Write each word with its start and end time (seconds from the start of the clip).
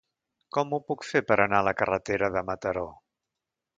Com 0.55 0.71
ho 0.77 0.79
puc 0.87 1.05
fer 1.09 1.21
per 1.31 1.37
anar 1.45 1.59
a 1.59 1.67
la 1.67 1.75
carretera 1.83 2.31
de 2.37 2.47
Mataró? 2.49 2.87